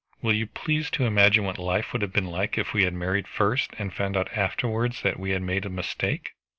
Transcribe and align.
Will 0.23 0.33
you 0.33 0.47
please 0.47 0.89
to 0.97 1.05
imagine 1.05 1.43
what 1.43 1.59
life 1.59 1.93
would 1.93 2.01
have 2.01 2.11
been 2.11 2.25
like 2.25 2.57
if 2.57 2.73
we 2.73 2.85
had 2.85 2.93
married 2.95 3.27
first, 3.27 3.69
and 3.77 3.93
found 3.93 4.17
out 4.17 4.33
afterwards 4.35 5.03
that 5.03 5.19
we 5.19 5.29
had 5.29 5.43
made 5.43 5.63
a 5.63 5.69
mistake." 5.69 6.31